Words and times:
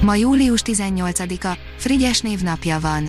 Ma 0.00 0.14
július 0.14 0.60
18-a, 0.64 1.58
Frigyes 1.76 2.20
névnapja 2.20 2.80
van. 2.80 3.08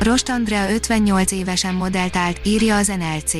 Rost 0.00 0.28
Andrea 0.28 0.72
58 0.72 1.32
évesen 1.32 1.74
modellt 1.74 2.16
állt, 2.16 2.40
írja 2.44 2.76
az 2.76 2.86
NLC. 2.86 3.34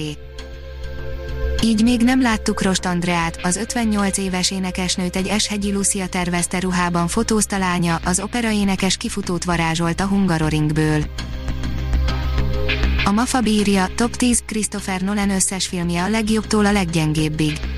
Így 1.62 1.82
még 1.82 2.00
nem 2.00 2.22
láttuk 2.22 2.62
Rost 2.62 2.84
Andreát, 2.84 3.38
az 3.42 3.56
58 3.56 4.18
éves 4.18 4.50
énekesnőt 4.50 5.16
egy 5.16 5.26
Eshegyi 5.26 5.72
Lucia 5.72 6.06
tervezte 6.06 6.60
ruhában 6.60 7.08
fotózta 7.08 7.58
lánya, 7.58 8.00
az 8.04 8.20
operaénekes 8.20 8.96
kifutót 8.96 9.44
varázsolt 9.44 10.00
a 10.00 10.06
Hungaroringből. 10.06 11.04
A 13.04 13.10
Mafa 13.10 13.40
bírja, 13.40 13.86
top 13.94 14.16
10 14.16 14.42
Christopher 14.46 15.00
Nolan 15.00 15.30
összes 15.30 15.66
filmje 15.66 16.02
a 16.02 16.08
legjobbtól 16.08 16.66
a 16.66 16.72
leggyengébbig. 16.72 17.71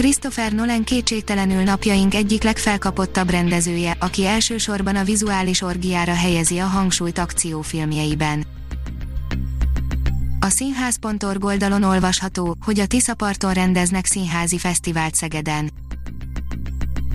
Christopher 0.00 0.52
Nolan 0.52 0.84
kétségtelenül 0.84 1.62
napjaink 1.62 2.14
egyik 2.14 2.42
legfelkapottabb 2.42 3.30
rendezője, 3.30 3.96
aki 3.98 4.26
elsősorban 4.26 4.96
a 4.96 5.04
vizuális 5.04 5.62
orgiára 5.62 6.14
helyezi 6.14 6.58
a 6.58 6.64
hangsúlyt 6.64 7.18
akciófilmjeiben. 7.18 8.46
A 10.40 10.48
színház.org 10.48 11.44
oldalon 11.44 11.82
olvasható, 11.82 12.56
hogy 12.64 12.80
a 12.80 12.86
Tiszaparton 12.86 13.52
rendeznek 13.52 14.06
színházi 14.06 14.58
fesztivált 14.58 15.14
Szegeden. 15.14 15.70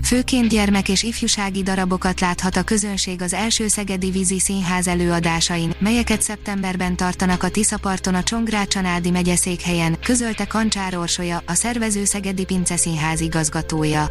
Főként 0.06 0.48
gyermek 0.48 0.88
és 0.88 1.02
ifjúsági 1.02 1.62
darabokat 1.62 2.20
láthat 2.20 2.56
a 2.56 2.62
közönség 2.62 3.22
az 3.22 3.32
első 3.32 3.68
Szegedi 3.68 4.10
Vízi 4.10 4.38
Színház 4.38 4.88
előadásain, 4.88 5.74
melyeket 5.78 6.22
szeptemberben 6.22 6.96
tartanak 6.96 7.42
a 7.42 7.48
Tiszaparton 7.48 8.14
a 8.14 8.22
Csongrácsanádi 8.22 9.10
megyeszékhelyen, 9.10 9.96
közölte 10.00 10.46
Kancsár 10.46 10.96
Orsolya, 10.96 11.42
a 11.46 11.54
szervező 11.54 12.04
Szegedi 12.04 12.44
Pince 12.44 12.76
Színház 12.76 13.20
igazgatója. 13.20 14.10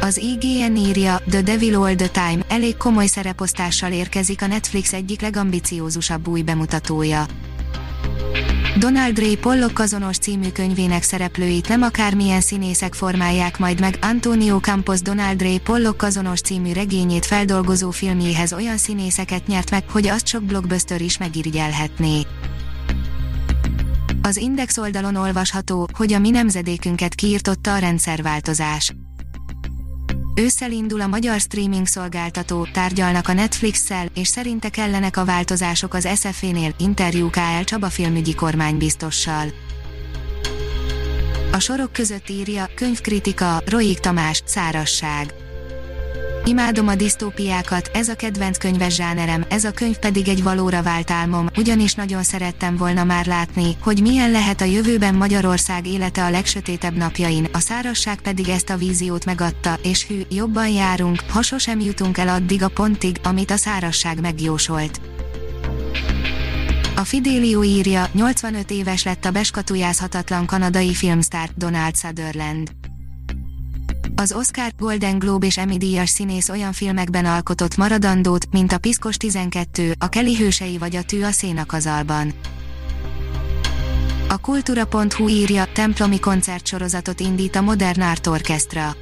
Az 0.00 0.16
IGN 0.16 0.76
írja, 0.76 1.22
The 1.30 1.42
Devil 1.42 1.74
All 1.74 1.94
the 1.94 2.08
Time, 2.08 2.44
elég 2.48 2.76
komoly 2.76 3.06
szereposztással 3.06 3.92
érkezik 3.92 4.42
a 4.42 4.46
Netflix 4.46 4.92
egyik 4.92 5.20
legambiciózusabb 5.20 6.28
új 6.28 6.42
bemutatója. 6.42 7.26
Donald 8.78 9.18
Ray 9.18 9.36
Pollock 9.36 9.78
azonos 9.78 10.18
című 10.18 10.48
könyvének 10.48 11.02
szereplőit 11.02 11.68
nem 11.68 11.82
akármilyen 11.82 12.40
színészek 12.40 12.94
formálják 12.94 13.58
majd 13.58 13.80
meg, 13.80 13.98
Antonio 14.00 14.58
Campos 14.58 15.00
Donald 15.00 15.42
Ray 15.42 15.58
Pollock 15.58 16.02
azonos 16.02 16.40
című 16.40 16.72
regényét 16.72 17.26
feldolgozó 17.26 17.90
filmjéhez 17.90 18.52
olyan 18.52 18.76
színészeket 18.76 19.46
nyert 19.46 19.70
meg, 19.70 19.90
hogy 19.90 20.06
azt 20.06 20.26
sok 20.26 20.42
blockbuster 20.42 21.00
is 21.00 21.18
megirigyelhetné. 21.18 22.20
Az 24.22 24.36
Index 24.36 24.78
oldalon 24.78 25.14
olvasható, 25.14 25.88
hogy 25.92 26.12
a 26.12 26.18
mi 26.18 26.30
nemzedékünket 26.30 27.14
kiirtotta 27.14 27.74
a 27.74 27.78
rendszerváltozás. 27.78 28.92
Ősszel 30.38 30.72
indul 30.72 31.00
a 31.00 31.06
magyar 31.06 31.40
streaming 31.40 31.86
szolgáltató, 31.86 32.66
tárgyalnak 32.72 33.28
a 33.28 33.32
Netflix-szel, 33.32 34.06
és 34.14 34.28
szerinte 34.28 34.68
kellenek 34.68 35.16
a 35.16 35.24
változások 35.24 35.94
az 35.94 36.08
SFV-nél, 36.14 36.74
interjú 36.78 37.30
KL 37.30 37.62
Csaba 37.64 37.88
filmügyi 37.88 38.34
kormánybiztossal. 38.34 39.46
A 41.52 41.58
sorok 41.58 41.92
között 41.92 42.28
írja, 42.28 42.70
könyvkritika, 42.74 43.62
Roik 43.66 43.98
Tamás, 43.98 44.42
Szárasság. 44.44 45.34
Imádom 46.48 46.88
a 46.88 46.94
disztópiákat, 46.94 47.90
ez 47.92 48.08
a 48.08 48.14
kedvenc 48.14 48.58
könyves 48.58 48.94
zsánerem, 48.94 49.44
ez 49.48 49.64
a 49.64 49.70
könyv 49.70 49.96
pedig 49.98 50.28
egy 50.28 50.42
valóra 50.42 50.82
vált 50.82 51.10
álmom, 51.10 51.46
ugyanis 51.56 51.94
nagyon 51.94 52.22
szerettem 52.22 52.76
volna 52.76 53.04
már 53.04 53.26
látni, 53.26 53.76
hogy 53.80 54.00
milyen 54.00 54.30
lehet 54.30 54.60
a 54.60 54.64
jövőben 54.64 55.14
Magyarország 55.14 55.86
élete 55.86 56.24
a 56.24 56.30
legsötétebb 56.30 56.96
napjain, 56.96 57.48
a 57.52 57.58
szárasság 57.58 58.20
pedig 58.20 58.48
ezt 58.48 58.70
a 58.70 58.76
víziót 58.76 59.24
megadta, 59.24 59.78
és 59.82 60.06
hű, 60.06 60.20
jobban 60.30 60.68
járunk, 60.68 61.20
ha 61.28 61.42
sosem 61.42 61.80
jutunk 61.80 62.18
el 62.18 62.28
addig 62.28 62.62
a 62.62 62.68
pontig, 62.68 63.16
amit 63.22 63.50
a 63.50 63.56
szárasság 63.56 64.20
megjósolt. 64.20 65.00
A 66.96 67.04
Fidelio 67.04 67.62
írja, 67.62 68.08
85 68.12 68.70
éves 68.70 69.04
lett 69.04 69.24
a 69.24 69.30
beskatujázhatatlan 69.30 70.46
kanadai 70.46 70.94
filmstár 70.94 71.50
Donald 71.56 71.96
Sutherland. 71.96 72.70
Az 74.20 74.32
Oscar, 74.32 74.72
Golden 74.78 75.18
Globe 75.18 75.46
és 75.46 75.58
Emmy 75.58 75.76
díjas 75.76 76.08
színész 76.08 76.48
olyan 76.48 76.72
filmekben 76.72 77.24
alkotott 77.24 77.76
maradandót, 77.76 78.46
mint 78.50 78.72
a 78.72 78.78
Piszkos 78.78 79.16
12, 79.16 79.94
a 79.98 80.08
Kelly 80.08 80.36
hősei 80.36 80.78
vagy 80.78 80.96
a 80.96 81.02
Tű 81.02 81.22
a 81.22 81.30
szénakazalban. 81.30 82.32
A 84.28 84.38
kultúra.hu 84.38 85.28
írja, 85.28 85.64
templomi 85.72 86.18
koncertsorozatot 86.18 87.20
indít 87.20 87.56
a 87.56 87.60
Modern 87.60 88.00
Art 88.00 88.26
Orchestra. 88.26 88.96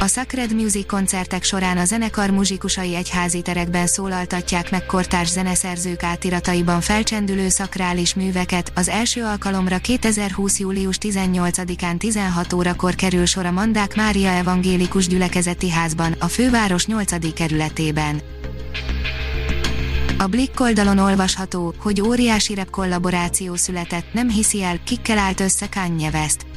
A 0.00 0.06
Sacred 0.06 0.54
Music 0.54 0.86
koncertek 0.86 1.42
során 1.42 1.78
a 1.78 1.84
zenekar 1.84 2.30
muzsikusai 2.30 2.94
egyházi 2.94 3.42
terekben 3.42 3.86
szólaltatják 3.86 4.70
meg 4.70 4.86
kortárs 4.86 5.28
zeneszerzők 5.28 6.02
átirataiban 6.02 6.80
felcsendülő 6.80 7.48
szakrális 7.48 8.14
műveket. 8.14 8.72
Az 8.74 8.88
első 8.88 9.24
alkalomra 9.24 9.78
2020. 9.78 10.58
július 10.58 10.96
18-án 11.00 11.96
16 11.96 12.52
órakor 12.52 12.94
kerül 12.94 13.26
sor 13.26 13.46
a 13.46 13.50
Mandák 13.50 13.96
Mária 13.96 14.30
Evangélikus 14.30 15.06
Gyülekezeti 15.06 15.70
Házban, 15.70 16.14
a 16.18 16.26
főváros 16.26 16.86
8. 16.86 17.32
kerületében. 17.34 18.20
A 20.18 20.26
Blick 20.26 20.60
oldalon 20.60 20.98
olvasható, 20.98 21.74
hogy 21.78 22.00
óriási 22.00 22.54
rep 22.54 22.70
kollaboráció 22.70 23.54
született, 23.54 24.12
nem 24.12 24.30
hiszi 24.30 24.62
el, 24.62 24.82
kikkel 24.84 25.18
állt 25.18 25.40
össze 25.40 25.68
Kanye 25.68 26.10
West. 26.12 26.47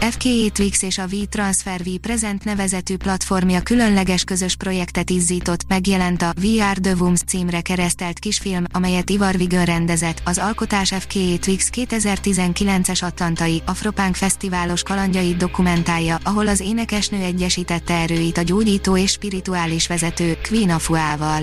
FKE 0.00 0.50
Twix 0.52 0.82
és 0.82 0.98
a 0.98 1.06
V-Transfer 1.06 1.80
V 1.82 1.88
Present 2.00 2.44
nevezetű 2.44 2.96
platformja 2.96 3.60
különleges 3.60 4.24
közös 4.24 4.56
projektet 4.56 5.10
izzított, 5.10 5.68
megjelent 5.68 6.22
a 6.22 6.32
VR 6.36 6.78
The 6.78 6.94
Wombs 6.98 7.20
címre 7.26 7.60
keresztelt 7.60 8.18
kisfilm, 8.18 8.64
amelyet 8.72 9.10
Ivar 9.10 9.36
Vigön 9.36 9.64
rendezett, 9.64 10.22
az 10.24 10.38
alkotás 10.38 10.88
FKE 10.88 11.38
Twix 11.40 11.70
2019-es 11.72 13.04
Atlantai 13.04 13.62
Afropánk 13.66 14.14
Fesztiválos 14.14 14.82
kalandjait 14.82 15.36
dokumentálja, 15.36 16.18
ahol 16.22 16.48
az 16.48 16.60
énekesnő 16.60 17.22
egyesítette 17.22 17.94
erőit 17.94 18.38
a 18.38 18.42
gyógyító 18.42 18.96
és 18.96 19.10
spirituális 19.10 19.86
vezető, 19.86 20.36
Queen 20.48 20.70
Afuával. 20.70 21.42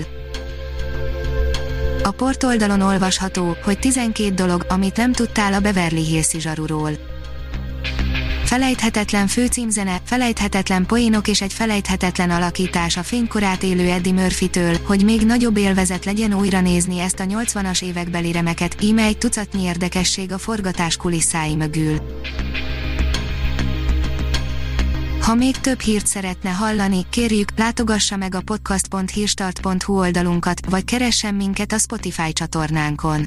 A 2.02 2.10
portoldalon 2.10 2.80
olvasható, 2.80 3.56
hogy 3.62 3.78
12 3.78 4.34
dolog, 4.34 4.66
amit 4.68 4.96
nem 4.96 5.12
tudtál 5.12 5.52
a 5.52 5.60
Beverly 5.60 6.04
Hills 6.04 6.30
zsaruról 6.38 7.17
Felejthetetlen 8.48 9.26
főcímzene, 9.26 10.00
felejthetetlen 10.04 10.86
poénok 10.86 11.28
és 11.28 11.40
egy 11.40 11.52
felejthetetlen 11.52 12.30
alakítás 12.30 12.96
a 12.96 13.02
fénykorát 13.02 13.62
élő 13.62 13.90
Eddie 13.90 14.12
Murphy-től, 14.12 14.76
hogy 14.84 15.04
még 15.04 15.22
nagyobb 15.22 15.56
élvezet 15.56 16.04
legyen 16.04 16.34
újra 16.34 16.60
nézni 16.60 16.98
ezt 16.98 17.20
a 17.20 17.24
80-as 17.24 17.82
évekbeli 17.82 18.32
remeket, 18.32 18.82
íme 18.82 19.02
egy 19.02 19.18
tucatnyi 19.18 19.62
érdekesség 19.62 20.32
a 20.32 20.38
forgatás 20.38 20.96
kulisszái 20.96 21.56
mögül. 21.56 22.00
Ha 25.20 25.34
még 25.34 25.56
több 25.56 25.80
hírt 25.80 26.06
szeretne 26.06 26.50
hallani, 26.50 27.06
kérjük, 27.10 27.48
látogassa 27.56 28.16
meg 28.16 28.34
a 28.34 28.40
podcast.hírstart.hu 28.40 29.98
oldalunkat, 29.98 30.60
vagy 30.70 30.84
keressen 30.84 31.34
minket 31.34 31.72
a 31.72 31.78
Spotify 31.78 32.32
csatornánkon 32.32 33.26